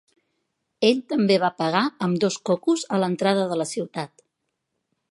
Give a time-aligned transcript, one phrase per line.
[0.89, 4.29] Ell també va pagar amb dos cocos a l'entrada de la ciutat.